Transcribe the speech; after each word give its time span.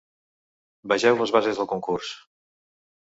Vegeu 0.93 1.19
les 1.21 1.33
bases 1.37 1.59
del 1.61 1.69
concurs. 1.75 2.11